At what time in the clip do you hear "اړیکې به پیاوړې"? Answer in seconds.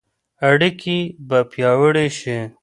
0.49-2.07